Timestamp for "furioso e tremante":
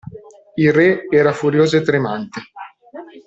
1.31-2.41